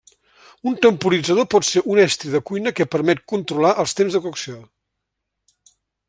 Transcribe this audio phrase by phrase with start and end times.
[0.69, 4.59] Un temporitzador pot ser un estri de cuina que permet controlar els temps de cocció.